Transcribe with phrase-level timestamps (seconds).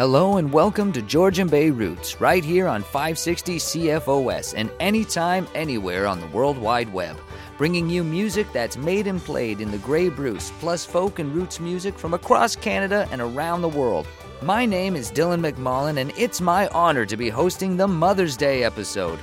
[0.00, 6.06] Hello and welcome to Georgian Bay Roots, right here on 560 CFOS and anytime, anywhere
[6.06, 7.20] on the World Wide Web.
[7.58, 11.60] Bringing you music that's made and played in the Grey Bruce, plus folk and roots
[11.60, 14.08] music from across Canada and around the world.
[14.40, 18.64] My name is Dylan McMullen, and it's my honor to be hosting the Mother's Day
[18.64, 19.18] episode.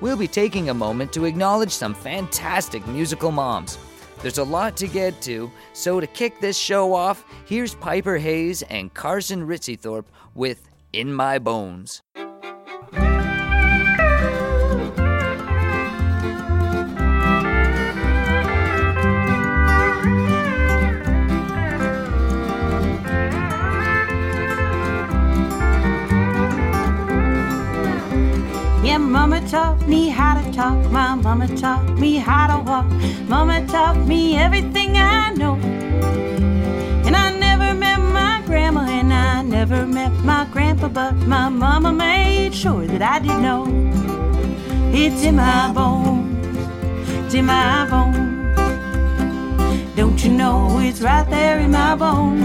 [0.00, 3.78] We'll be taking a moment to acknowledge some fantastic musical moms.
[4.24, 8.62] There's a lot to get to, so to kick this show off, here's Piper Hayes
[8.62, 12.00] and Carson Ritzythorpe with In My Bones.
[28.94, 30.78] Yeah, mama taught me how to talk.
[30.92, 32.86] My mama taught me how to walk.
[33.28, 35.56] Mama taught me everything I know.
[37.04, 41.92] And I never met my grandma and I never met my grandpa, but my mama
[41.92, 43.66] made sure that I did know.
[44.92, 46.46] It's in my bones,
[47.24, 48.56] it's in my bones.
[49.96, 52.44] Don't you know it's right there in my bones?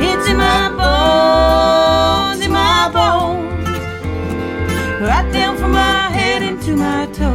[0.00, 3.61] It's in my bones, in my bones
[5.02, 7.26] right down from my head into my toes.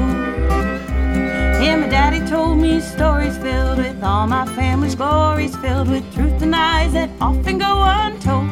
[1.60, 6.42] And my daddy told me stories filled with all my family's glories, filled with truth
[6.42, 8.48] and lies that often go untold.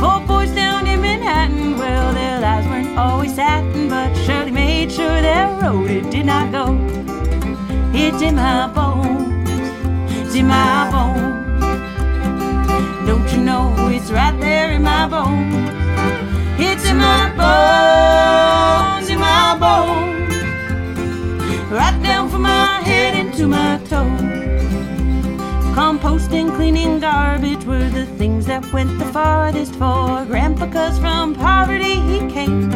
[0.00, 5.20] Four boys down in Manhattan, well, their lives weren't always satin, but surely made sure
[5.22, 6.76] their road it did not go.
[7.94, 9.48] It's in my bones,
[10.10, 11.30] it's in my bones.
[13.06, 15.81] Don't you know it's right there in my bones?
[16.64, 20.34] It's in my bones, in my bones.
[21.72, 24.20] Right down from my head into my toes.
[25.74, 31.96] Composting, cleaning garbage were the things that went the farthest for Grandpa, cause from poverty
[32.10, 32.70] he came.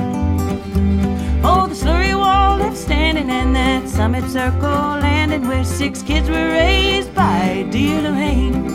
[1.45, 6.51] Oh, the slurry wall left standing and that summit circle landing where six kids were
[6.61, 8.67] raised by dear Lorraine.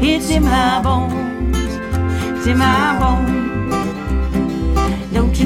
[0.00, 1.56] It's in my bones,
[2.38, 3.39] it's in my bones.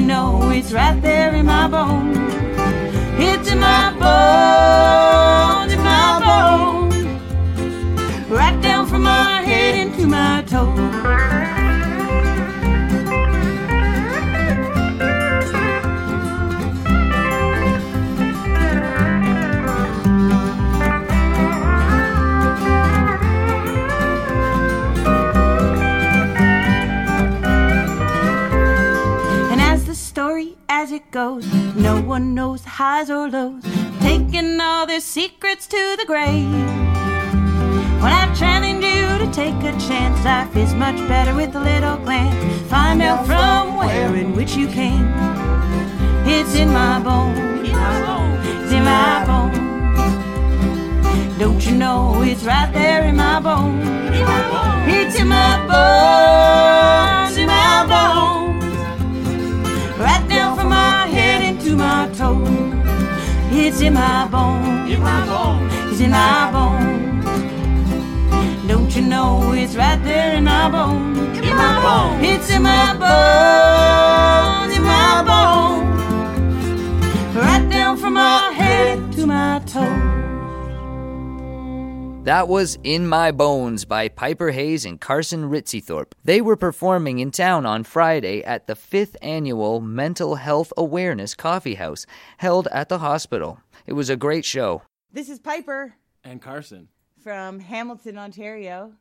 [0.05, 2.15] Know it's right there in my bones?
[3.17, 6.95] It's in my bones, in my bones.
[8.29, 11.54] Right down from my head into my toes.
[32.15, 33.61] One knows highs or lows,
[33.99, 36.49] taking all their secrets to the grave.
[38.01, 41.97] When I challenge you to take a chance, life is much better with a little
[41.97, 42.37] glance.
[42.69, 45.11] Find out from where in which you came.
[46.25, 49.57] It's in my bones, it's in my bones.
[51.37, 53.83] Don't you know it's right there in my bones?
[54.87, 58.63] It's in my bones, it's in my bones.
[59.99, 60.24] Right
[61.77, 62.49] my toes.
[63.51, 67.25] It's in my bones, in my bones, it's in my bones.
[68.67, 71.37] Don't you know it's right there in my bones?
[71.37, 75.99] In my bones, it's in my bones, in my bones.
[77.35, 80.24] Right down from my head to my toes.
[82.25, 86.13] That was In My Bones by Piper Hayes and Carson Ritzythorpe.
[86.23, 91.75] They were performing in town on Friday at the 5th annual Mental Health Awareness Coffee
[91.75, 93.59] House held at the hospital.
[93.85, 94.81] It was a great show.
[95.13, 95.93] This is Piper
[96.23, 96.87] and Carson.
[97.23, 98.93] from Hamilton, Ontario.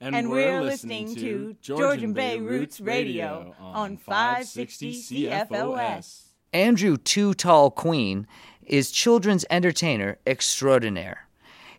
[0.00, 6.28] And, And we're, we're listening, listening to to Georgian Bay Roots Radio on 560 CFOS.
[6.54, 8.26] Andrew Too Tall Queen
[8.62, 11.26] is children's entertainer extraordinaire.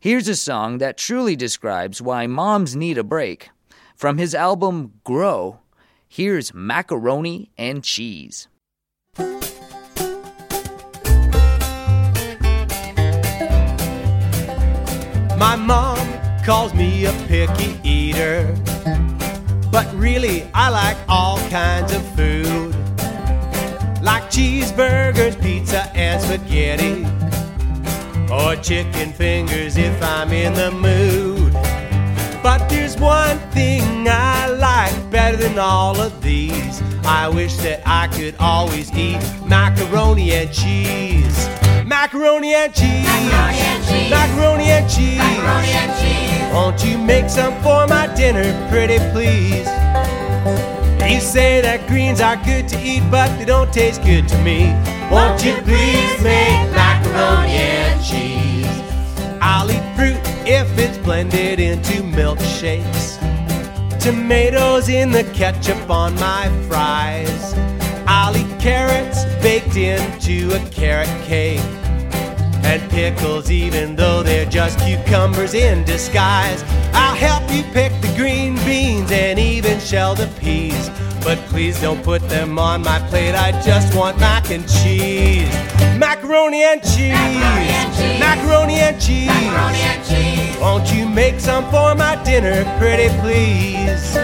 [0.02, 3.52] Here's a song that truly describes why moms need a break.
[3.96, 5.60] From his album Grow,
[6.10, 8.48] here's Macaroni and Cheese.
[15.38, 16.00] My mom
[16.44, 18.58] calls me a picky eater,
[19.72, 22.74] but really I like all kinds of food.
[24.02, 27.06] Like cheeseburgers, pizza, and spaghetti,
[28.32, 31.54] or chicken fingers if I'm in the mood.
[32.42, 36.82] But there's one thing I like better than all of these.
[37.04, 41.48] I wish that I could always eat macaroni and cheese.
[41.86, 43.06] Macaroni and cheese.
[43.06, 45.18] Macaroni and cheese.
[45.18, 46.54] Macaroni and cheese.
[46.54, 49.68] Won't you make some for my dinner, pretty please?
[51.12, 54.72] You say that greens are good to eat, but they don't taste good to me.
[55.12, 58.66] Won't you please make macaroni and cheese?
[59.42, 63.20] I'll eat fruit if it's blended into milkshakes.
[64.00, 67.54] Tomatoes in the ketchup on my fries.
[68.08, 71.81] I'll eat carrots baked into a carrot cake.
[72.64, 76.64] And pickles, even though they're just cucumbers in disguise.
[76.94, 80.90] I'll help you pick the green beans and even shell the peas.
[81.24, 85.52] But please don't put them on my plate, I just want mac and cheese.
[85.98, 87.14] Macaroni and cheese.
[88.20, 89.28] Macaroni and cheese.
[89.28, 90.58] Macaroni and cheese.
[90.60, 94.16] Won't you make some for my dinner, pretty please?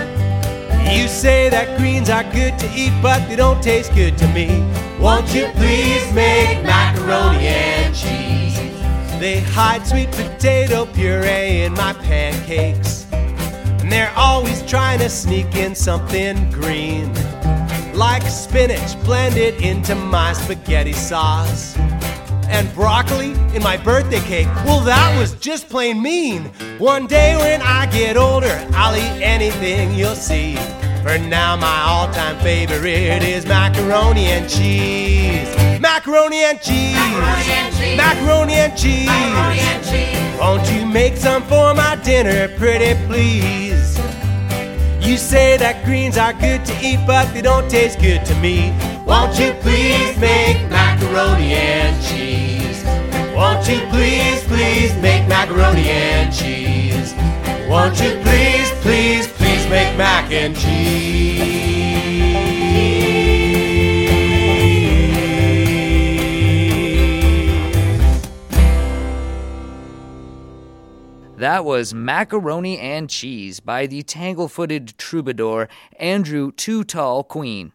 [0.90, 4.62] You say that greens are good to eat, but they don't taste good to me.
[5.00, 8.27] Won't you please make macaroni and cheese?
[9.20, 13.08] They hide sweet potato puree in my pancakes.
[13.12, 17.12] And they're always trying to sneak in something green.
[17.96, 21.76] Like spinach blended into my spaghetti sauce.
[22.48, 24.48] And broccoli in my birthday cake.
[24.66, 26.44] Well, that was just plain mean.
[26.78, 30.58] One day when I get older, I'll eat anything you'll see.
[31.04, 35.48] For now, my all time favorite is macaroni and cheese.
[35.80, 36.96] Macaroni and cheese.
[36.96, 39.08] Macaroni and cheese.
[39.08, 40.40] Macaroni and cheese.
[40.40, 43.98] Won't you make some for my dinner, pretty please?
[45.00, 48.74] You say that greens are good to eat, but they don't taste good to me.
[49.06, 52.84] Won't you please make macaroni and cheese?
[53.34, 57.14] Won't you please, please make macaroni and cheese?
[57.70, 59.37] Won't you please, please, please
[59.70, 61.68] make mac and cheese?
[71.38, 77.74] That was Macaroni and Cheese by the tangle footed troubadour Andrew Too Tall Queen.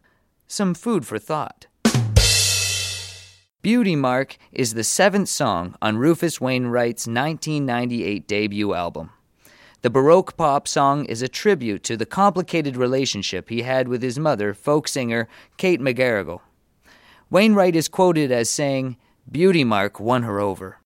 [0.49, 1.69] Some food for thought.
[3.63, 9.11] Beauty Mark is the seventh song on Rufus Wainwright's 1998 debut album.
[9.83, 14.17] The Baroque pop song is a tribute to the complicated relationship he had with his
[14.17, 16.41] mother, folk singer Kate McGarrigle.
[17.31, 18.97] Wainwright is quoted as saying,
[19.29, 20.79] Beauty Mark won her over.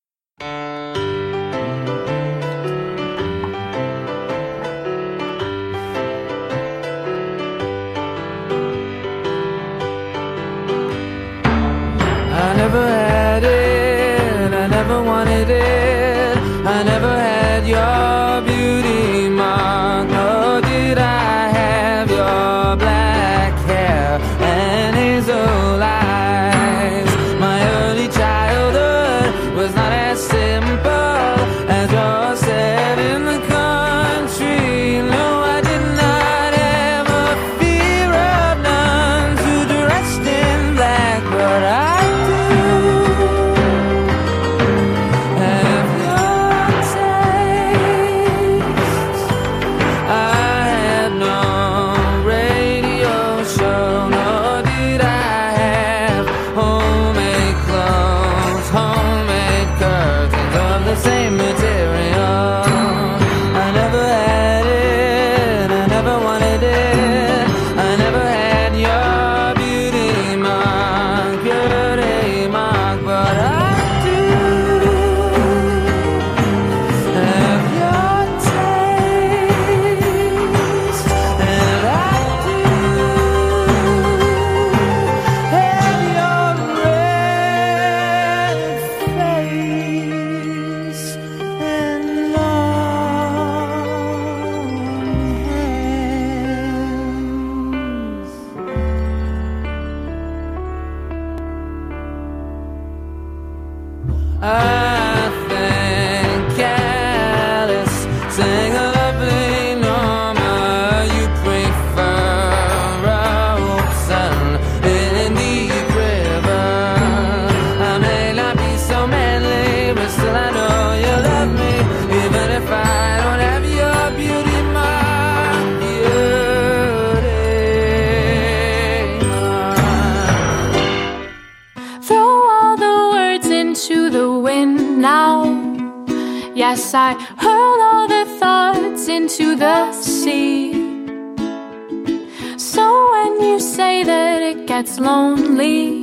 [144.86, 146.02] Gets lonely,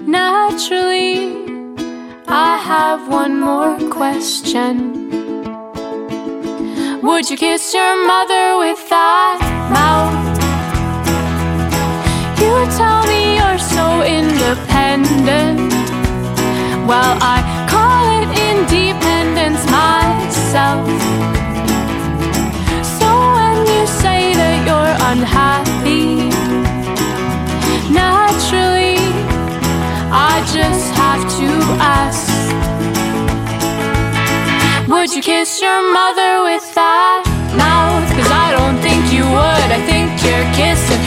[0.00, 1.30] naturally,
[2.26, 4.74] I have one more question.
[7.02, 9.38] Would you kiss your mother with that
[9.78, 10.38] mouth?
[12.40, 15.70] You tell me you're so independent.
[16.88, 17.38] Well, I
[17.72, 20.86] call it independence myself.
[22.98, 26.29] So when you say that you're unhappy,
[30.12, 31.48] I just have to
[31.78, 32.30] ask.
[34.88, 37.22] Would you kiss your mother with that
[37.56, 38.08] mouth?
[38.16, 39.68] Cause I don't think you would.
[39.70, 40.99] I think you're kissing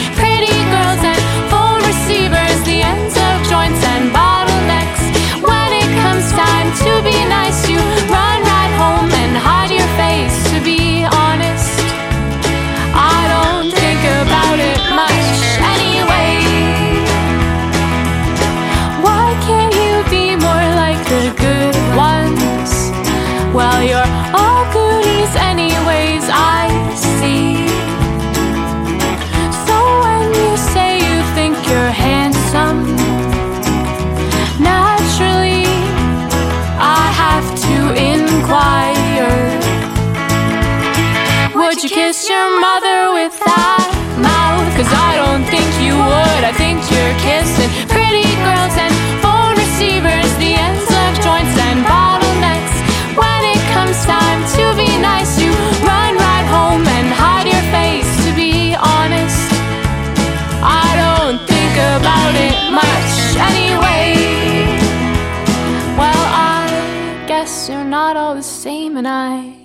[41.84, 44.68] you kiss your mother with that mouth?
[44.72, 46.42] Cause I don't think you would.
[46.44, 52.74] I think you're kissing pretty girls and phone receivers, the ends of joints and bottlenecks.
[53.12, 55.52] When it comes time to be nice, you
[55.84, 58.08] run right home and hide your face.
[58.24, 59.44] To be honest,
[60.64, 63.12] I don't think about it much
[63.50, 64.16] anyway.
[66.00, 66.64] Well, I
[67.28, 69.63] guess you're not all the same, and I.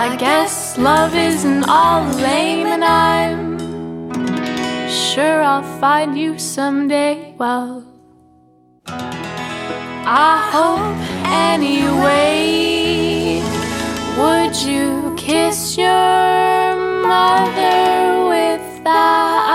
[0.00, 3.58] I guess love isn't all lame, and I'm
[4.88, 7.34] sure I'll find you someday.
[7.36, 7.84] Well,
[8.86, 10.96] I hope
[11.52, 13.42] anyway.
[14.16, 16.76] Would you kiss your
[17.06, 19.49] mother with that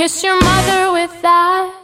[0.00, 1.76] kiss your mother with that?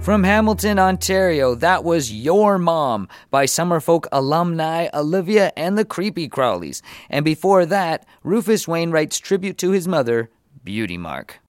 [0.00, 6.80] From Hamilton, Ontario, that was Your Mom by Summerfolk alumni Olivia and the Creepy Crawlies.
[7.10, 10.30] And before that, Rufus Wainwright's tribute to his mother,
[10.64, 11.41] Beauty Mark.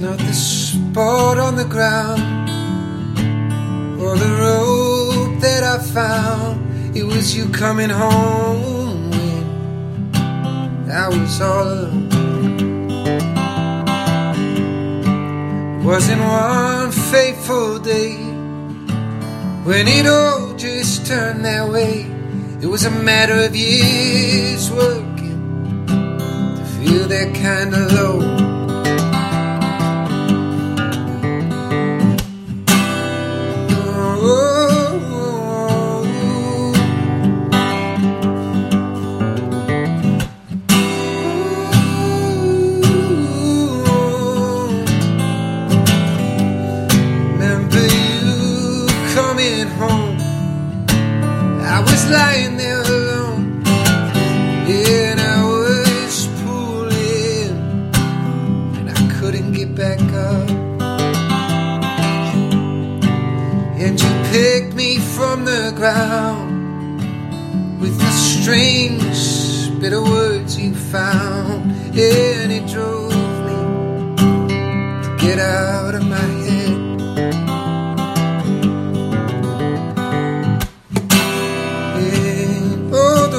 [0.00, 2.50] Not the spot on the ground
[4.00, 6.96] or the rope that I found.
[6.96, 12.08] It was you coming home when I was all alone.
[15.80, 18.16] It Wasn't one fateful day
[19.64, 22.10] when it all just turned that way.
[22.60, 28.43] It was a matter of years working to feel that kind of low.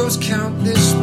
[0.05, 0.93] All those countless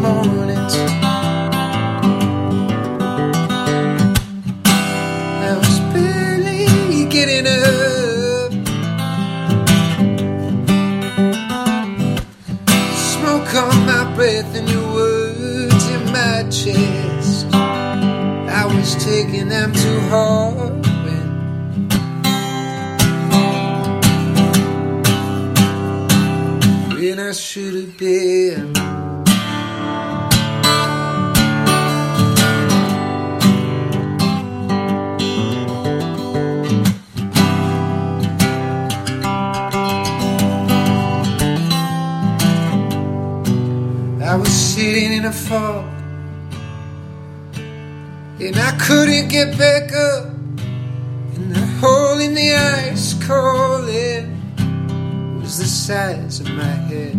[49.44, 50.24] get back up.
[51.34, 54.26] And the hole in the ice calling
[55.40, 57.14] was the size of my head.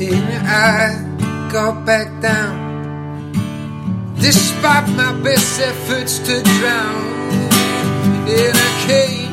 [0.00, 3.32] And I got back down
[4.16, 7.30] despite my best efforts to drown.
[8.28, 9.23] And I came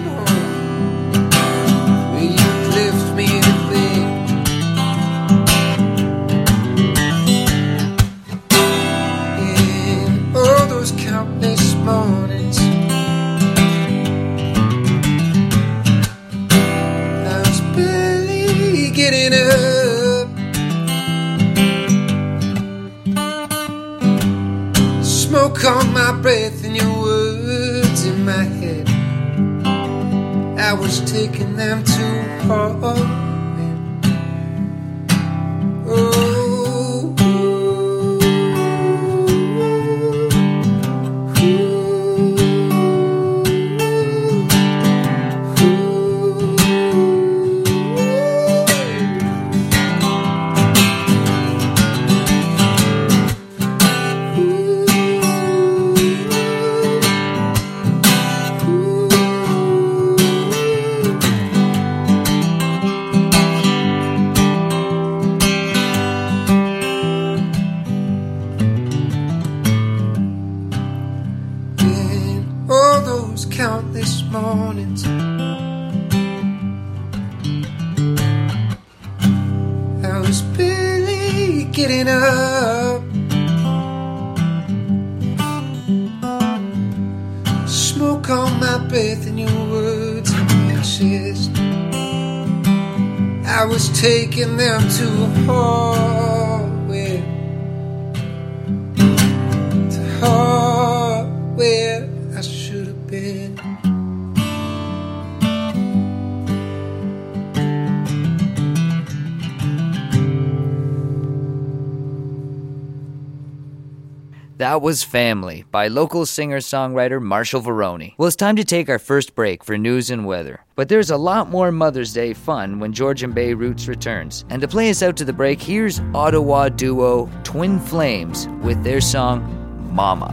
[114.71, 118.13] That was Family by local singer songwriter Marshall Veroni.
[118.17, 120.63] Well, it's time to take our first break for news and weather.
[120.77, 124.45] But there's a lot more Mother's Day fun when Georgian Bay Roots returns.
[124.49, 129.01] And to play us out to the break, here's Ottawa duo Twin Flames with their
[129.01, 129.43] song
[129.91, 130.31] Mama.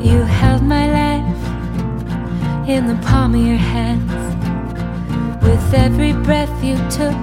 [0.00, 4.12] You held my life in the palm of your hands.
[5.42, 7.18] With every breath you took,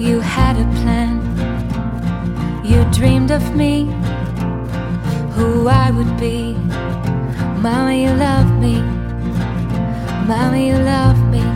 [0.00, 1.22] you had a plan.
[2.64, 3.84] You dreamed of me,
[5.36, 6.54] who I would be.
[7.64, 8.80] Mama, you love me.
[10.26, 11.55] Mama, you love me.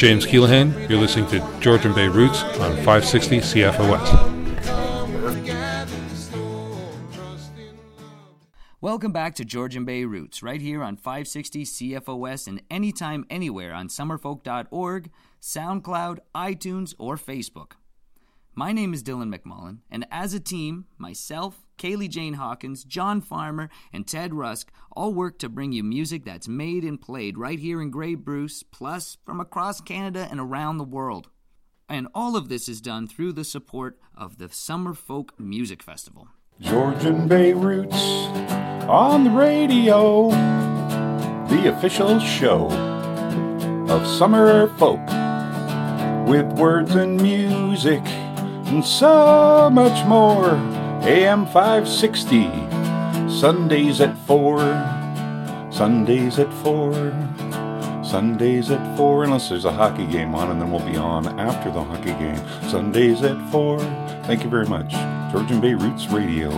[0.00, 0.88] James Keelaghan.
[0.88, 4.40] You're listening to Georgian Bay Roots on 560 CFOS.
[8.80, 13.88] Welcome back to Georgian Bay Roots, right here on 560 CFOS and anytime, anywhere on
[13.88, 15.10] summerfolk.org,
[15.42, 17.72] SoundCloud, iTunes, or Facebook.
[18.54, 23.70] My name is Dylan McMullen, and as a team, myself, Kaylee Jane Hawkins, John Farmer,
[23.90, 27.80] and Ted Rusk all work to bring you music that's made and played right here
[27.80, 31.28] in Grey Bruce, plus from across Canada and around the world.
[31.88, 36.28] And all of this is done through the support of the Summer Folk Music Festival.
[36.60, 38.02] Georgian Bay Roots
[38.86, 40.28] on the radio,
[41.48, 42.66] the official show
[43.88, 45.00] of Summer Folk
[46.28, 48.02] with words and music
[48.66, 50.79] and so much more.
[51.02, 52.44] AM 560,
[53.30, 54.58] Sundays at 4,
[55.72, 60.86] Sundays at 4, Sundays at 4, unless there's a hockey game on, and then we'll
[60.86, 62.36] be on after the hockey game.
[62.68, 63.78] Sundays at 4.
[64.24, 64.92] Thank you very much.
[65.32, 66.50] Georgian Bay Roots Radio.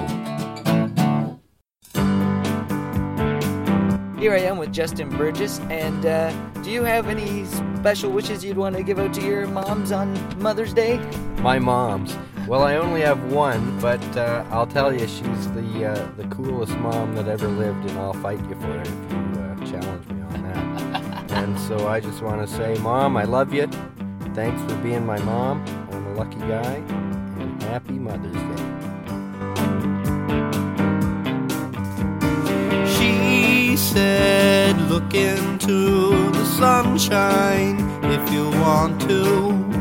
[4.19, 7.45] Here I am with Justin Burgess, and uh, do you have any
[7.77, 10.99] special wishes you'd want to give out to your moms on Mother's Day?
[11.39, 12.17] My mom's.
[12.49, 16.77] Well, I only have one, but uh, I'll tell you, she's the uh, the coolest
[16.79, 20.21] mom that ever lived, and I'll fight you for it if you uh, challenge me
[20.23, 21.31] on that.
[21.33, 23.69] and so I just want to say, Mom, I love you.
[24.35, 25.65] Thanks for being my mom.
[25.93, 26.75] I'm a lucky guy,
[27.39, 28.83] and happy Mother's Day.
[32.99, 39.72] She said, Look into the sunshine if you want to.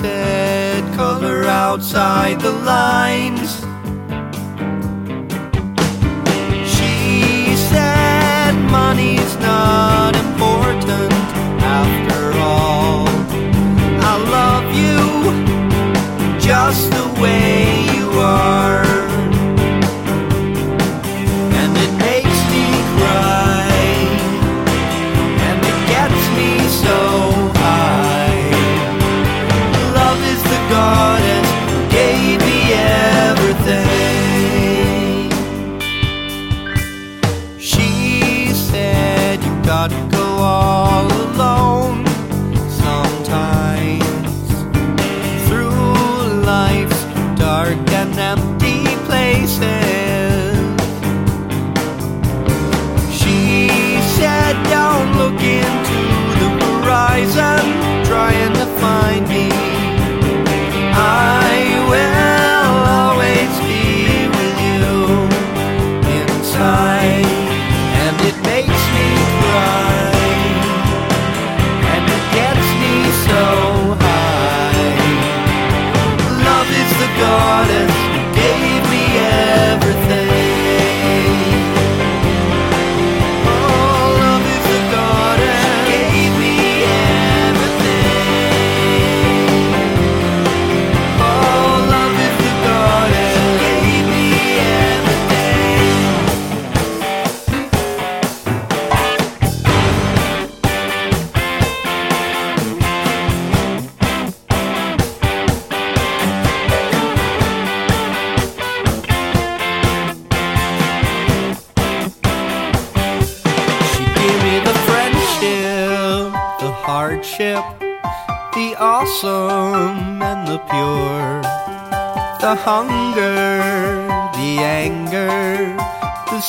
[0.00, 3.60] Said, Color outside the lines.
[6.68, 11.12] She said, Money's not important
[11.62, 13.06] after all.
[14.10, 18.93] I love you just the way you are.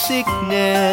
[0.08, 0.85] Sickness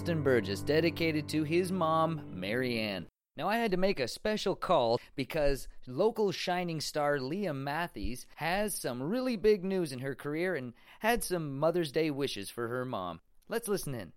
[0.00, 3.06] Justin Burgess, dedicated to his mom, Marianne.
[3.36, 8.74] Now, I had to make a special call because local shining star Leah Matthews has
[8.74, 12.86] some really big news in her career and had some Mother's Day wishes for her
[12.86, 13.20] mom.
[13.50, 14.12] Let's listen in.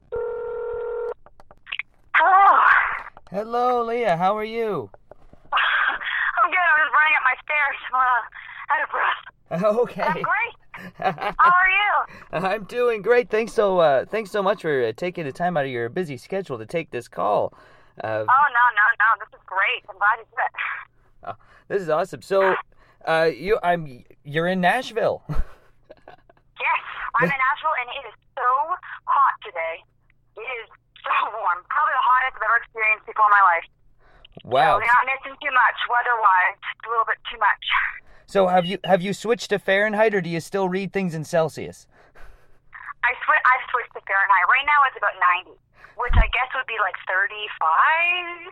[2.16, 2.62] Hello.
[3.30, 4.16] Hello, Leah.
[4.16, 4.90] How are you?
[5.52, 6.60] I'm good.
[6.60, 7.78] I'm just running up my stairs.
[7.92, 9.24] I'm uh, out of breath.
[9.84, 10.02] Okay.
[10.02, 10.63] I'm great.
[10.96, 12.48] How are you?
[12.48, 13.30] I'm doing great.
[13.30, 16.18] Thanks so uh, thanks so much for uh, taking the time out of your busy
[16.18, 17.54] schedule to take this call.
[18.04, 19.08] Uh, Oh no, no, no.
[19.20, 19.84] This is great.
[19.90, 20.54] I'm glad you did it.
[21.30, 21.36] oh,
[21.68, 22.22] this is awesome.
[22.22, 22.56] So,
[23.08, 25.24] uh, you I'm you're in Nashville.
[26.64, 26.84] Yes,
[27.20, 28.50] I'm in Nashville, and it is so
[29.10, 29.84] hot today.
[30.38, 30.70] It is
[31.04, 31.60] so warm.
[31.68, 33.68] Probably the hottest I've ever experienced before in my life.
[34.48, 34.78] Wow.
[34.78, 36.56] So we're not missing too much weather-wise.
[36.64, 37.64] Just a little bit too much.
[38.34, 41.24] So have you have you switched to Fahrenheit or do you still read things in
[41.24, 41.86] Celsius?
[43.06, 44.50] I swi- I've switched to Fahrenheit.
[44.50, 45.14] Right now it's about
[45.46, 45.54] 90,
[46.02, 48.50] which I guess would be like 35.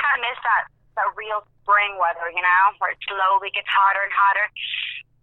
[0.00, 0.64] Kind of miss that
[0.96, 4.46] that real spring weather, you know, where it slowly gets hotter and hotter.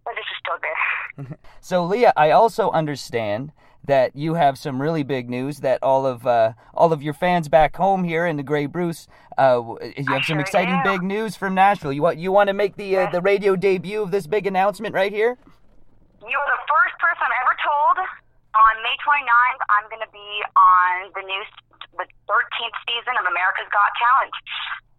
[0.06, 1.38] But this is still good.
[1.60, 3.50] So Leah, I also understand
[3.90, 7.48] that you have some really big news that all of uh, all of your fans
[7.48, 10.90] back home here in the Grey Bruce, uh, you have some sure exciting do.
[10.94, 11.92] big news from Nashville.
[11.92, 14.94] You want you want to make the uh, the radio debut of this big announcement
[14.94, 15.36] right here?
[16.22, 18.06] You're the first person I've ever told.
[18.50, 21.42] On May 29th, I'm going to be on the new,
[21.98, 24.34] the 13th season of America's Got Talent.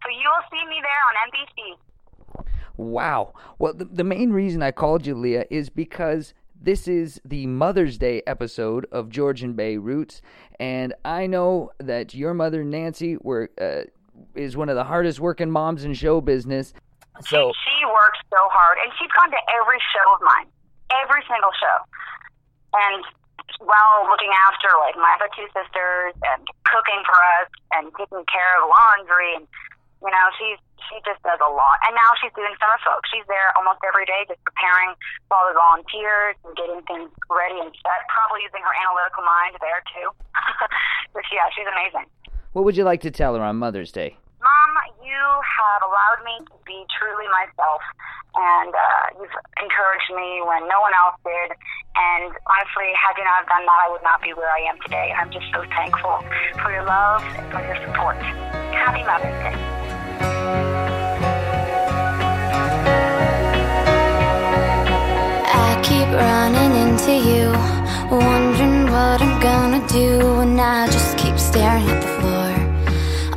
[0.03, 2.47] So you will see me there on NBC.
[2.77, 3.33] Wow.
[3.59, 7.97] Well, the, the main reason I called you, Leah, is because this is the Mother's
[7.97, 10.21] Day episode of Georgian Bay Roots,
[10.59, 13.89] and I know that your mother, Nancy, were uh,
[14.35, 16.73] is one of the hardest working moms in show business.
[17.25, 20.47] So She works so hard, and she's gone to every show of mine,
[21.01, 21.77] every single show.
[22.77, 23.03] And
[23.59, 28.51] while looking after like my other two sisters and cooking for us and taking care
[28.61, 29.47] of laundry, and
[30.01, 30.59] you know, she's
[30.89, 31.79] she just does a lot.
[31.87, 33.05] And now she's doing summer folk.
[33.07, 34.97] She's there almost every day, just preparing
[35.31, 38.01] for all the volunteers and getting things ready and set.
[38.11, 40.11] Probably using her analytical mind there too.
[41.15, 42.11] but yeah, she's amazing.
[42.51, 44.19] what would you like to tell her on Mother's Day?
[44.41, 47.81] Mom, you have allowed me to be truly myself,
[48.33, 51.53] and uh, you've encouraged me when no one else did.
[51.93, 55.13] And honestly, had you not done that, I would not be where I am today.
[55.13, 56.25] I'm just so thankful
[56.57, 58.17] for your love and for your support.
[58.73, 59.80] Happy Mother's Day.
[66.13, 67.51] Running into you,
[68.11, 72.51] wondering what I'm gonna do, and I just keep staring at the floor.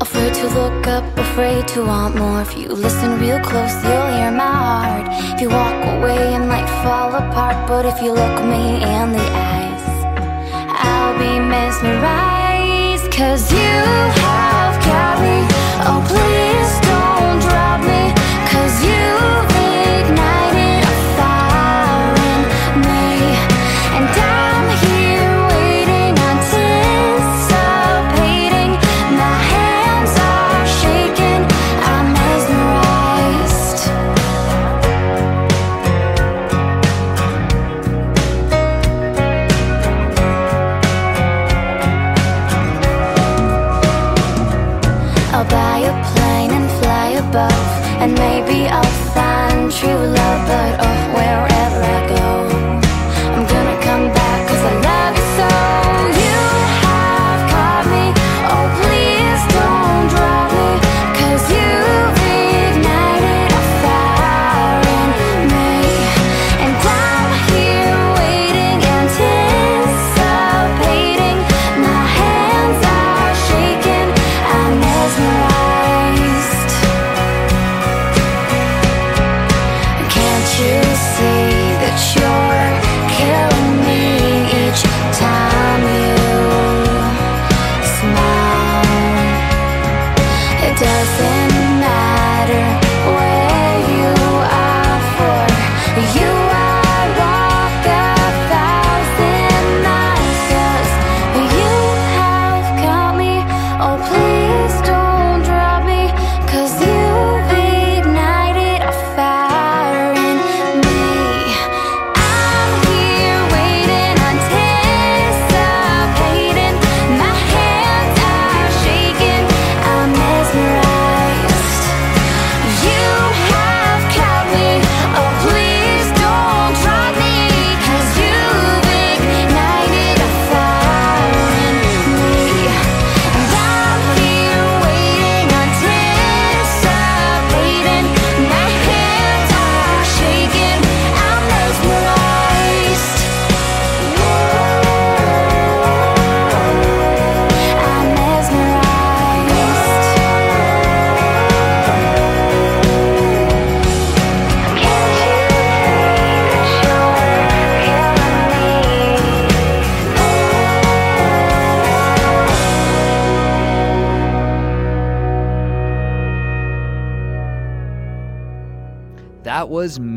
[0.00, 2.42] Afraid to look up, afraid to want more.
[2.42, 5.06] If you listen real close, you'll hear my heart.
[5.34, 9.26] If you walk away, it might fall apart, but if you look me in the
[9.52, 9.87] eyes,
[10.87, 13.10] I'll be mesmerized.
[13.12, 14.23] Cause you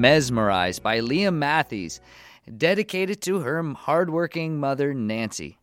[0.08, 2.00] Mesmerized by Leah Matthews,
[2.58, 5.58] dedicated to her hardworking mother, Nancy.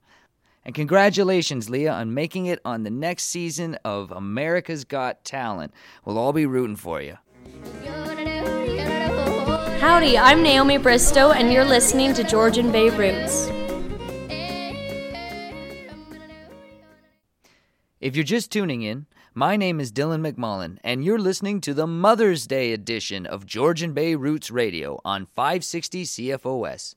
[0.66, 5.72] And congratulations, Leah, on making it on the next season of America's Got Talent.
[6.04, 7.16] We'll all be rooting for you.
[9.80, 13.48] Howdy, I'm Naomi Bristow, and you're listening to Georgian Bay Roots.
[17.98, 21.88] If you're just tuning in, my name is Dylan McMullen, and you're listening to the
[21.88, 26.94] Mother's Day edition of Georgian Bay Roots Radio on 560 CFOS.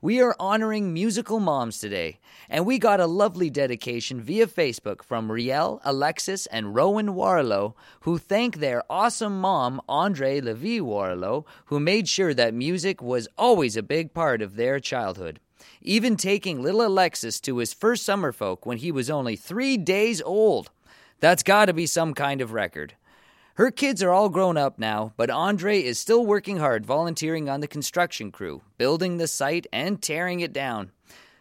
[0.00, 2.18] We are honoring musical moms today,
[2.50, 8.18] and we got a lovely dedication via Facebook from Riel, Alexis, and Rowan Warlow, who
[8.18, 13.82] thank their awesome mom, Andre Levy Warlow, who made sure that music was always a
[13.84, 15.38] big part of their childhood.
[15.82, 20.20] Even taking little Alexis to his first summer folk when he was only three days
[20.20, 20.70] old.
[21.20, 22.94] That's gotta be some kind of record.
[23.54, 27.60] Her kids are all grown up now, but Andre is still working hard volunteering on
[27.60, 30.90] the construction crew, building the site and tearing it down.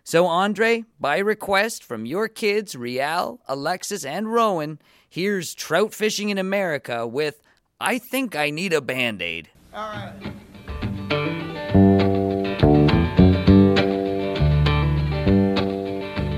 [0.06, 6.38] So, Andre, by request from your kids, Riel, Alexis, and Rowan, here's Trout Fishing in
[6.38, 7.42] America with
[7.82, 9.50] I Think I Need a Band Aid.
[9.74, 10.14] All right.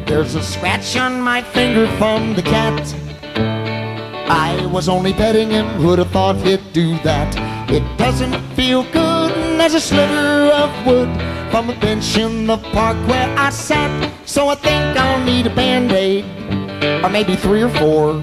[0.07, 3.06] There's a scratch on my finger from the cat.
[4.29, 7.35] I was only petting him, who'd have thought he'd do that?
[7.69, 11.09] It doesn't feel good And as a sliver of wood
[11.49, 14.13] from a bench in the park where I sat.
[14.25, 16.25] So I think I'll need a band aid,
[17.03, 18.21] or maybe three or four.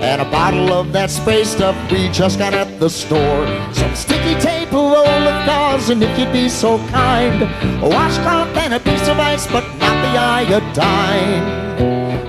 [0.00, 3.46] And a bottle of that spray stuff we just got at the store.
[3.72, 7.42] Some sticky tape, a roll of gauze, and if you'd be so kind,
[7.82, 11.44] a washcloth and a piece of ice, but not the iodine.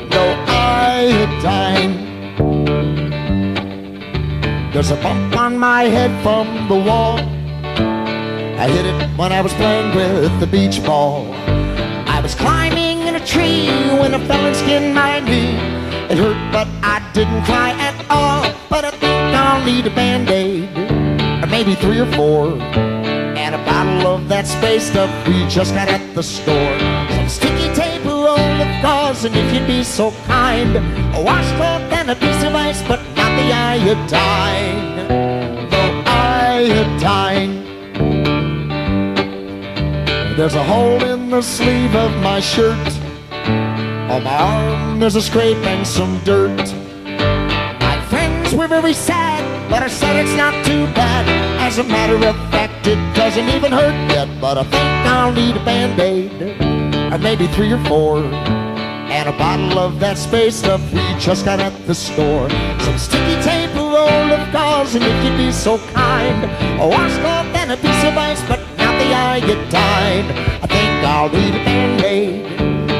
[0.09, 2.08] No iodine.
[4.79, 7.19] There's a bump on my head from the wall.
[7.19, 11.33] I hit it when I was playing with the beach ball.
[12.07, 13.67] I was climbing in a tree
[13.99, 15.57] when a fell and skinned my knee.
[16.09, 18.55] It hurt, but I didn't cry at all.
[18.69, 20.69] But I think I'll need a band aid,
[21.43, 25.89] or maybe three or four, and a bottle of that space stuff we just got
[25.89, 26.79] at the store.
[27.17, 31.91] Some sticky tape, a roll of gauze, and if you'd be so kind, a washcloth
[31.91, 32.98] and a piece of ice, but
[33.49, 35.07] not the iodine.
[35.69, 37.55] No iodine.
[40.35, 42.87] There's a hole in the sleeve of my shirt.
[44.09, 46.73] On my arm, there's a scrape and some dirt.
[47.79, 51.27] My friends were very sad, but I said it's not too bad.
[51.59, 54.27] As a matter of fact, it doesn't even hurt yet.
[54.41, 56.31] But I think I'll need a band aid,
[57.13, 58.23] or maybe three or four.
[59.29, 62.49] A bottle of that space stuff we just got at the store.
[62.79, 66.45] Some sticky tape, a roll of gauze, and if you'd be so kind,
[66.81, 70.25] a washcloth and a piece of ice, but not the iodine.
[70.63, 72.49] I think I'll need a band aid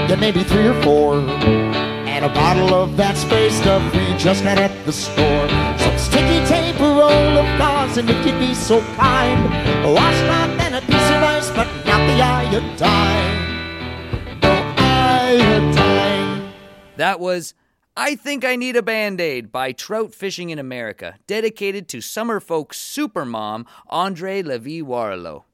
[0.10, 1.20] yeah, maybe three or four.
[1.20, 5.50] And a bottle of that spray stuff we just got at the store.
[5.80, 9.46] Some sticky tape, a roll of gauze, and if you'd be so kind,
[9.84, 12.70] a washcloth and a piece of ice, but not the iodine.
[14.44, 15.79] No iodine.
[17.00, 17.54] That was
[17.96, 22.42] I Think I Need a Band Aid by Trout Fishing in America, dedicated to summer
[22.42, 25.46] folk supermom Andre Levy Warlow.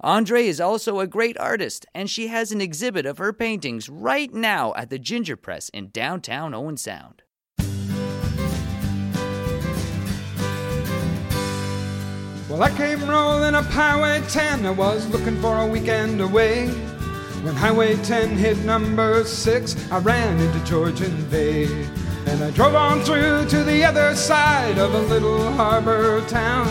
[0.00, 4.32] Andre is also a great artist, and she has an exhibit of her paintings right
[4.32, 7.22] now at the Ginger Press in downtown Owen Sound.
[12.48, 14.64] Well, I came rolling up Highway 10.
[14.64, 16.70] I was looking for a weekend away.
[17.46, 21.66] When Highway 10 hit number 6, I ran into Georgian Bay.
[22.26, 26.66] And I drove on through to the other side of a little harbor town.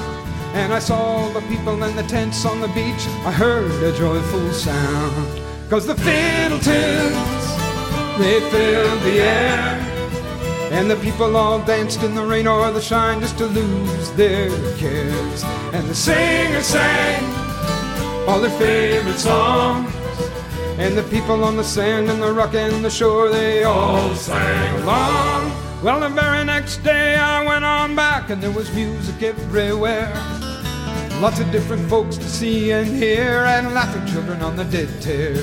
[0.54, 3.08] And I saw the people and the tents on the beach.
[3.24, 5.42] I heard a joyful sound.
[5.70, 7.46] Cause the fiddle tunes,
[8.20, 9.80] they filled the air.
[10.74, 14.50] And the people all danced in the rain or the shine just to lose their
[14.76, 15.44] cares.
[15.72, 17.24] And the singers sang
[18.28, 20.05] all their favorite songs.
[20.78, 24.82] And the people on the sand and the rock and the shore, they all sang
[24.82, 25.52] along.
[25.82, 30.12] Well, the very next day I went on back and there was music everywhere.
[31.22, 35.36] Lots of different folks to see and hear, and laughing children on the dead tear.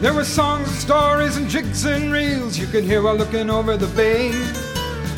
[0.00, 3.76] There were songs and stories and jigs and reels you could hear while looking over
[3.76, 4.32] the bay.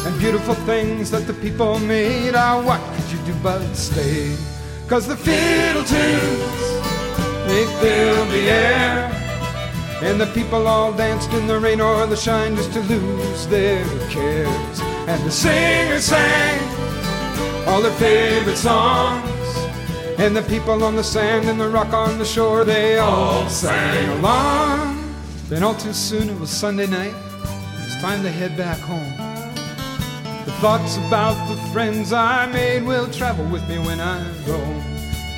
[0.04, 2.34] And beautiful things that the people made.
[2.34, 4.36] Ah, what could you do but stay?
[4.88, 6.60] Cause the fiddle tunes,
[7.48, 7.64] they
[8.30, 9.33] the air.
[10.02, 13.84] And the people all danced in the rain or the shine just to lose their
[14.10, 14.80] cares.
[15.08, 16.60] And the singers sang
[17.66, 19.30] all their favorite songs.
[20.18, 24.08] And the people on the sand and the rock on the shore, they all sang
[24.18, 25.14] along.
[25.48, 27.14] Then all too soon it was Sunday night.
[27.84, 29.12] It's time to head back home.
[30.44, 34.93] The thoughts about the friends I made will travel with me when I go.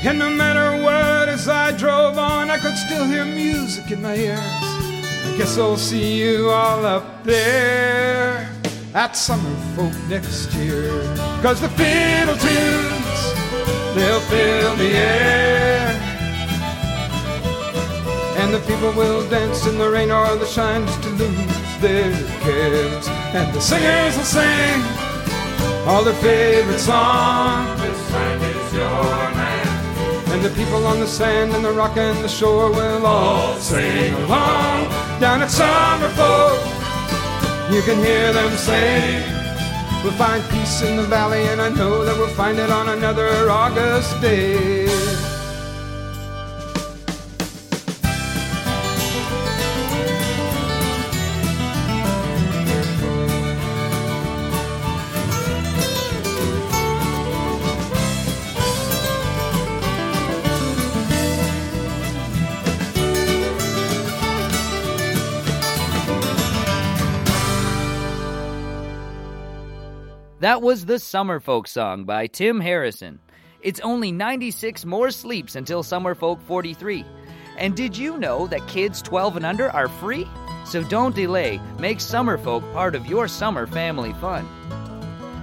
[0.07, 4.15] And no matter what, as I drove on, I could still hear music in my
[4.15, 4.39] ears.
[4.39, 8.49] I guess I'll see you all up there
[8.95, 10.93] at Summer Folk next year.
[11.43, 13.21] Cause the fiddle tunes,
[13.97, 15.89] they'll fill the air.
[18.39, 22.13] And the people will dance in the rain or the shine just to lose their
[22.43, 23.09] cares.
[23.35, 24.83] And the singers will sing
[25.85, 27.81] all their favorite songs.
[27.83, 29.56] This land is your man.
[30.37, 34.13] And the people on the sand and the rock and the shore will all sing
[34.13, 34.85] along.
[35.19, 36.61] Down at Summerfolk,
[37.73, 39.25] you can hear them say,
[40.05, 43.49] We'll find peace in the valley, and I know that we'll find it on another
[43.49, 45.06] August day.
[70.47, 73.19] That was the Summer Folk song by Tim Harrison.
[73.63, 77.05] It's only 96 more sleeps until Summer Folk 43.
[77.59, 80.25] And did you know that kids 12 and under are free?
[80.65, 81.61] So don't delay.
[81.81, 84.47] Make Summer Folk part of your summer family fun.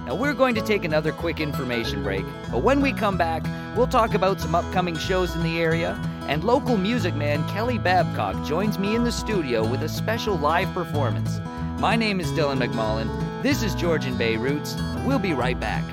[0.06, 3.44] Now, we're going to take another quick information break, but when we come back,
[3.76, 8.42] we'll talk about some upcoming shows in the area, and local music man Kelly Babcock
[8.46, 11.40] joins me in the studio with a special live performance.
[11.78, 13.33] My name is Dylan McMullen.
[13.44, 14.74] This is Georgian Bay Roots.
[15.04, 15.84] We'll be right back.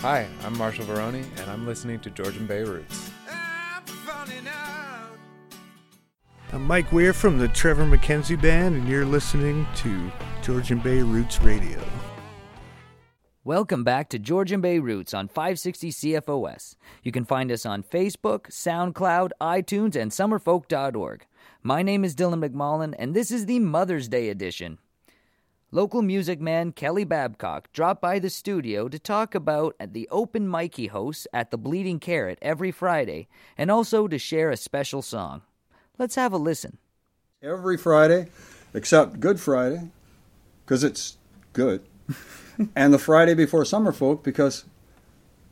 [0.00, 3.10] Hi, I'm Marshall Veroni, and I'm listening to Georgian Bay Roots.
[6.54, 10.10] I'm Mike Weir from the Trevor McKenzie Band, and you're listening to
[10.40, 11.78] Georgian Bay Roots Radio.
[13.46, 16.76] Welcome back to Georgian Bay Roots on 560 CFOS.
[17.02, 21.26] You can find us on Facebook, SoundCloud, iTunes, and summerfolk.org.
[21.62, 24.78] My name is Dylan McMullen, and this is the Mother's Day edition.
[25.70, 30.76] Local music man Kelly Babcock dropped by the studio to talk about the open mic
[30.76, 33.28] he hosts at the Bleeding Carrot every Friday,
[33.58, 35.42] and also to share a special song.
[35.98, 36.78] Let's have a listen.
[37.42, 38.28] Every Friday,
[38.72, 39.90] except Good Friday,
[40.64, 41.18] because it's
[41.52, 41.84] good.
[42.76, 44.64] and the Friday before Summer Folk because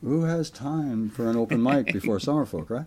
[0.03, 2.87] who has time for an open mic before Summer Folk, right?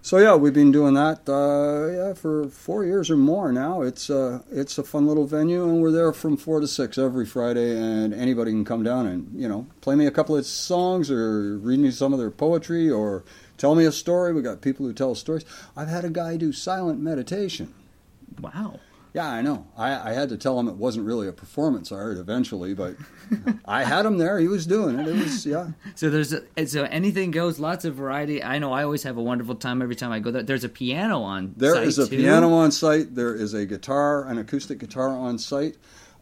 [0.00, 3.82] So yeah, we've been doing that uh, yeah for four years or more now.
[3.82, 7.26] It's uh, it's a fun little venue, and we're there from four to six every
[7.26, 11.10] Friday, and anybody can come down and you know play me a couple of songs
[11.10, 13.24] or read me some of their poetry or
[13.58, 14.32] tell me a story.
[14.32, 15.44] We got people who tell stories.
[15.76, 17.74] I've had a guy do silent meditation.
[18.40, 18.78] Wow.
[19.14, 19.66] Yeah, I know.
[19.76, 22.96] I, I had to tell him it wasn't really a performance art eventually, but
[23.66, 24.38] I had him there.
[24.38, 25.06] He was doing it.
[25.06, 25.72] It was yeah.
[25.94, 27.58] So there's a, so anything goes.
[27.58, 28.42] Lots of variety.
[28.42, 28.72] I know.
[28.72, 30.42] I always have a wonderful time every time I go there.
[30.42, 31.52] There's a piano on.
[31.56, 32.16] There is a too.
[32.16, 33.14] piano on site.
[33.14, 35.76] There is a guitar, an acoustic guitar on site.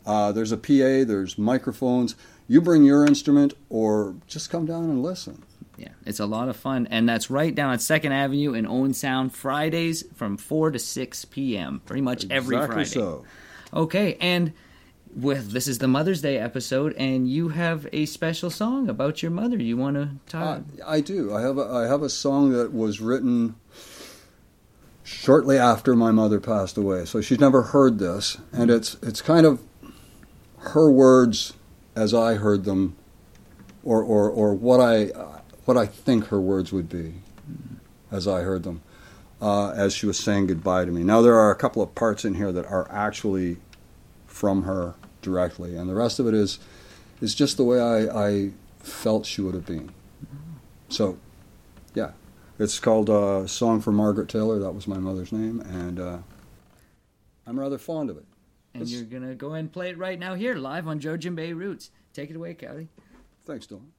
[0.05, 1.07] Uh, there's a PA.
[1.07, 2.17] There's microphones.
[2.49, 5.45] You bring your instrument, or just come down and listen.
[5.81, 8.93] Yeah, it's a lot of fun, and that's right down at Second Avenue in Owen
[8.93, 9.35] Sound.
[9.35, 11.81] Fridays from four to six p.m.
[11.87, 12.85] Pretty much every Friday.
[12.85, 13.25] so.
[13.73, 14.53] Okay, and
[15.17, 19.31] with this is the Mother's Day episode, and you have a special song about your
[19.31, 19.57] mother.
[19.57, 20.63] You want to talk?
[20.87, 21.35] I do.
[21.35, 23.55] I have a, I have a song that was written
[25.03, 27.07] shortly after my mother passed away.
[27.07, 29.63] So she's never heard this, and it's it's kind of
[30.59, 31.55] her words
[31.97, 32.97] as I heard them,
[33.83, 35.40] or or, or what I
[35.71, 37.15] what I think her words would be
[38.11, 38.83] as I heard them,
[39.41, 41.05] uh, as she was saying goodbye to me.
[41.05, 43.59] Now there are a couple of parts in here that are actually
[44.27, 46.59] from her directly, and the rest of it is
[47.21, 47.99] is just the way I,
[48.31, 48.51] I
[48.81, 49.93] felt she would have been.
[50.89, 51.19] So,
[51.95, 52.13] yeah,
[52.59, 56.19] it's called uh, "Song for Margaret Taylor." That was my mother's name, and uh,
[57.47, 58.25] I'm rather fond of it.
[58.75, 61.37] and It's- you're gonna go ahead and play it right now here, live on Georgian
[61.37, 61.93] Bay Roots.
[62.13, 62.89] Take it away, Cowdy.
[63.47, 63.91] Thanks, Dylan.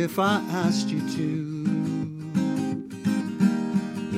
[0.00, 1.28] if I asked you to.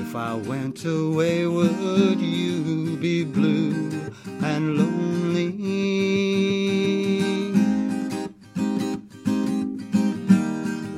[0.01, 3.91] If I went away, would you be blue
[4.43, 5.51] and lonely?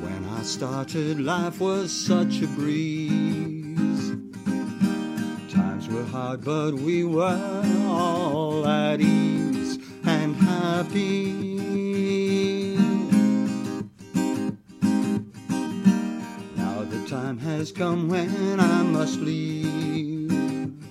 [0.03, 4.11] When I started, life was such a breeze.
[5.51, 11.54] Times were hard, but we were all at ease and happy.
[17.25, 20.31] Time has come when I must leave.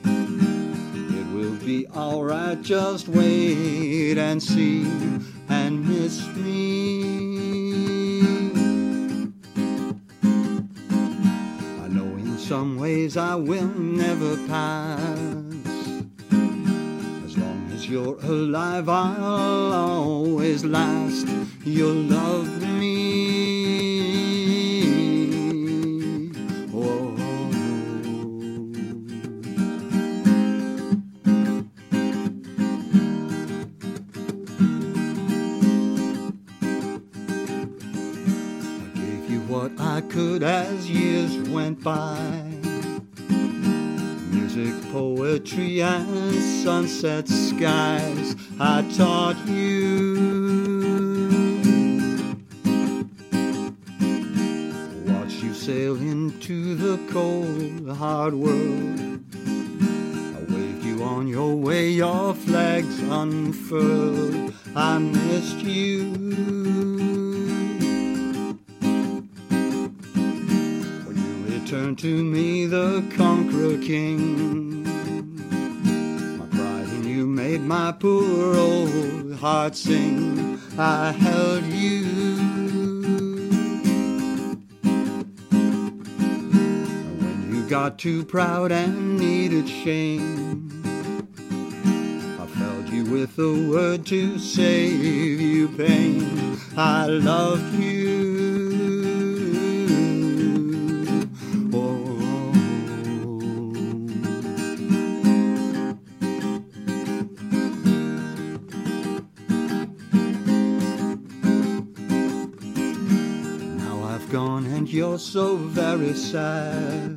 [0.05, 4.83] It will be alright, just wait and see
[5.49, 8.21] and miss me.
[11.85, 14.99] I know in some ways I will never pass.
[17.27, 21.29] As long as you're alive, I'll always last.
[21.65, 23.34] You'll love me.
[41.65, 42.19] Went by.
[44.31, 49.73] Music, poetry, and sunset skies I taught you.
[55.07, 59.25] Watch you sail into the cold, hard world.
[60.37, 64.53] I waved you on your way, your flags unfurled.
[64.77, 66.64] I missed you.
[71.99, 74.83] To me, the conqueror king.
[76.39, 80.59] My pride in you made my poor old heart sing.
[80.77, 82.03] I held you.
[87.21, 90.83] When you got too proud and needed shame,
[92.39, 96.59] I felt you with a word to save you pain.
[96.77, 98.64] I loved you.
[114.35, 117.17] Gone and you're so very sad.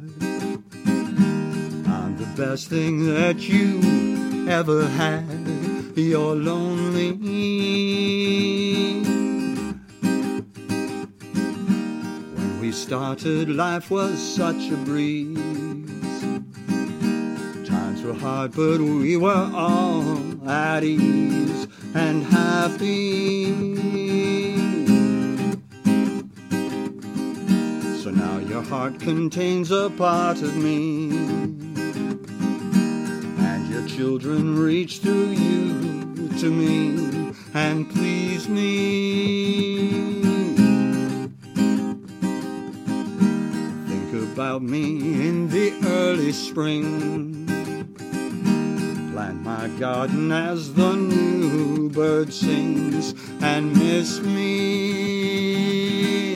[1.96, 5.48] I'm the best thing that you ever had.
[5.96, 7.14] You're lonely.
[12.36, 15.40] When we started, life was such a breeze.
[17.68, 23.77] Times were hard, but we were all at ease and happy.
[28.58, 31.12] Your heart contains a part of me.
[33.50, 39.92] And your children reach through you to me and please me.
[43.90, 47.46] Think about me in the early spring.
[49.14, 56.27] Plant my garden as the new bird sings and miss me.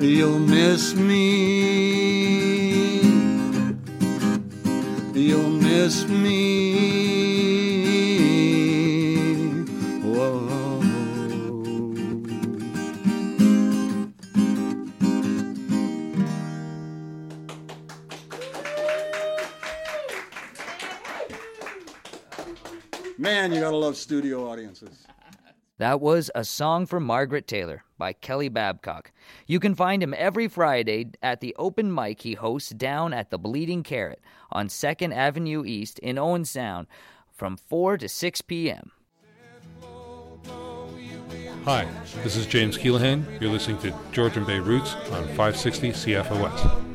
[0.00, 1.42] You'll miss me.
[5.12, 6.40] You'll miss me.
[10.02, 10.80] Whoa.
[23.18, 25.06] Man, you gotta love studio audiences.
[25.76, 29.12] That was A Song for Margaret Taylor by Kelly Babcock.
[29.46, 33.38] You can find him every Friday at the open mic he hosts down at the
[33.38, 34.20] Bleeding Carrot
[34.50, 36.86] on 2nd Avenue East in Owen Sound
[37.32, 38.90] from 4 to 6 p.m.
[41.64, 41.86] Hi,
[42.22, 43.40] this is James Keelaghan.
[43.40, 46.89] You're listening to Georgian Bay Roots on 560 CFOS.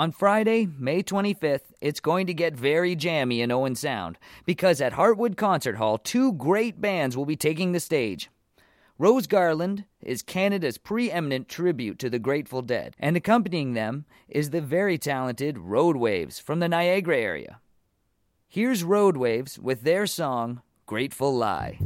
[0.00, 4.94] On Friday, May 25th, it's going to get very jammy in Owen Sound because at
[4.94, 8.30] Heartwood Concert Hall, two great bands will be taking the stage.
[8.96, 14.62] Rose Garland is Canada's preeminent tribute to the Grateful Dead, and accompanying them is the
[14.62, 17.60] very talented Road Waves from the Niagara area.
[18.48, 21.78] Here's Road Waves with their song Grateful Lie.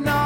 [0.00, 0.21] Blues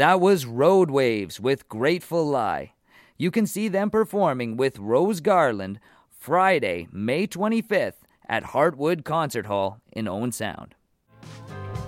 [0.00, 2.72] That was Road Waves with Grateful Lie.
[3.18, 5.78] You can see them performing with Rose Garland
[6.08, 10.74] Friday, May 25th at Heartwood Concert Hall in Owen Sound.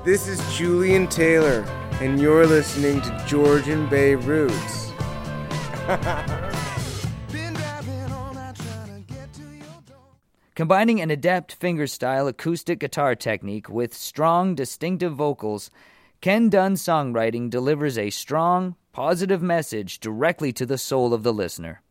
[0.04, 1.62] This is Julian Taylor,
[2.02, 4.92] and you're listening to Georgian Bay Roots.
[10.54, 15.70] Combining an adept fingerstyle acoustic guitar technique with strong, distinctive vocals,
[16.22, 21.82] Ken Dunn's songwriting delivers a strong, positive message directly to the soul of the listener.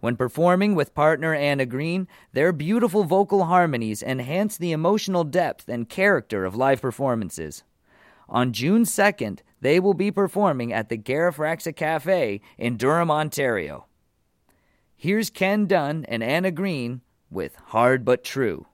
[0.00, 5.88] When performing with partner Anna Green, their beautiful vocal harmonies enhance the emotional depth and
[5.88, 7.64] character of live performances.
[8.28, 13.86] On June 2nd, they will be performing at the Garafraxa Cafe in Durham, Ontario.
[14.94, 17.00] Here's Ken Dunn and Anna Green
[17.30, 18.66] with Hard But True.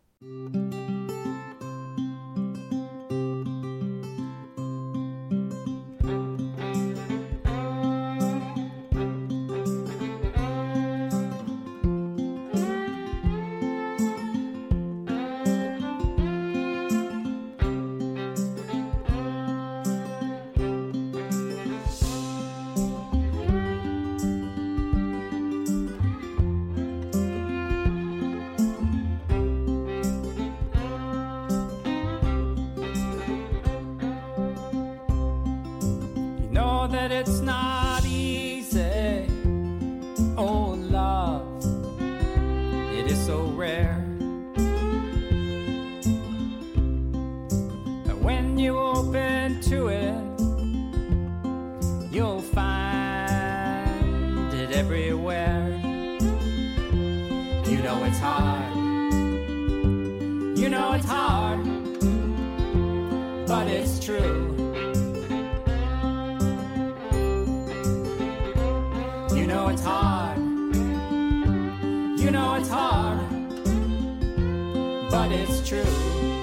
[75.29, 76.38] But it's true.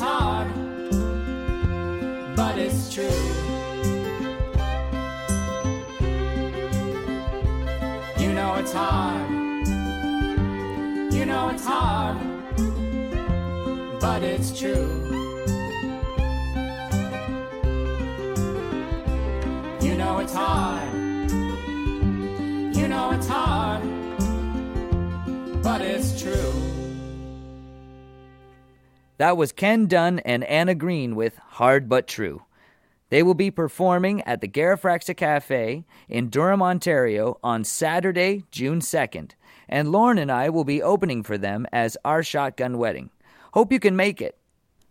[0.00, 0.48] Hard,
[2.34, 3.04] but it's true.
[8.18, 9.30] You know it's hard.
[11.12, 12.18] You know it's hard,
[14.00, 14.88] but it's true.
[19.80, 20.92] You know it's hard.
[22.74, 23.82] You know it's hard,
[25.62, 26.69] but it's true.
[29.20, 32.44] That was Ken Dunn and Anna Green with Hard But True.
[33.10, 39.32] They will be performing at the Garafraxa Cafe in Durham, Ontario on Saturday, June 2nd,
[39.68, 43.10] and Lauren and I will be opening for them as Our Shotgun Wedding.
[43.52, 44.38] Hope you can make it.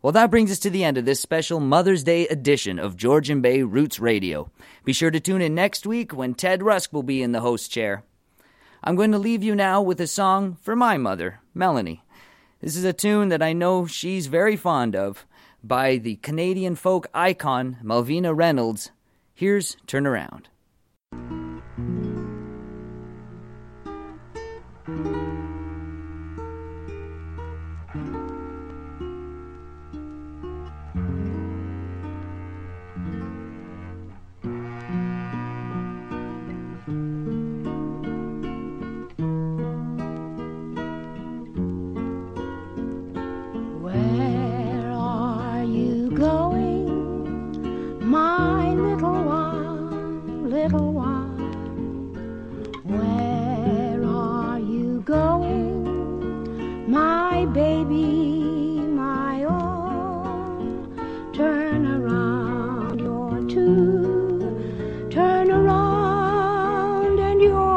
[0.03, 3.41] Well, that brings us to the end of this special Mother's Day edition of Georgian
[3.41, 4.51] Bay Roots Radio.
[4.85, 7.71] Be sure to tune in next week when Ted Rusk will be in the host
[7.71, 8.03] chair.
[8.83, 12.03] I'm going to leave you now with a song for my mother, Melanie.
[12.61, 15.25] This is a tune that I know she's very fond of
[15.63, 18.91] by the Canadian folk icon Malvina Reynolds.
[19.33, 20.49] Here's Turn Around.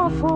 [0.03, 0.32] And